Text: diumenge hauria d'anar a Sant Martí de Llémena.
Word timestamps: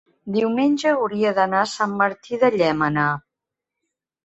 diumenge 0.35 0.89
hauria 1.01 1.35
d'anar 1.41 1.59
a 1.65 1.69
Sant 1.75 1.95
Martí 2.01 2.41
de 2.47 2.51
Llémena. 2.59 3.07